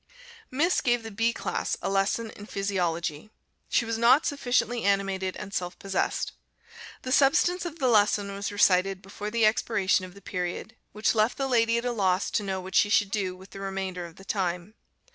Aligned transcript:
Miss 0.49 0.81
gave 0.81 1.03
the 1.03 1.11
B 1.11 1.31
class 1.31 1.77
a 1.79 1.87
lesson 1.87 2.31
in 2.31 2.47
Physiology. 2.47 3.29
She 3.69 3.85
was 3.85 3.99
not 3.99 4.25
sufficiently 4.25 4.83
animated 4.83 5.37
and 5.37 5.53
self 5.53 5.77
possessed. 5.77 6.31
The 7.03 7.11
substance 7.11 7.67
of 7.67 7.77
the 7.77 7.87
lesson 7.87 8.33
was 8.33 8.51
recited 8.51 9.03
before 9.03 9.29
the 9.29 9.45
expiration 9.45 10.03
of 10.03 10.15
the 10.15 10.21
period, 10.23 10.75
which 10.91 11.13
left 11.13 11.37
the 11.37 11.45
lady 11.45 11.77
at 11.77 11.85
a 11.85 11.91
loss 11.91 12.31
to 12.31 12.41
know 12.41 12.59
what 12.59 12.73
she 12.73 12.89
should 12.89 13.11
do 13.11 13.35
with 13.35 13.51
the 13.51 13.59
remainder 13.59 14.07
of 14.07 14.15
the 14.15 14.25
time. 14.25 14.73